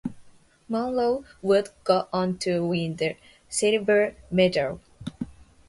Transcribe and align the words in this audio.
Munro 0.67 1.23
would 1.43 1.69
go 1.83 2.07
on 2.11 2.39
to 2.39 2.65
win 2.65 2.95
the 2.95 3.17
silver 3.47 4.15
medal. 4.31 4.81